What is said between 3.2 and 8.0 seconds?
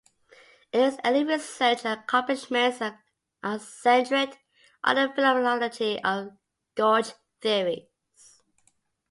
are centred on the phenomenology of gauge theories.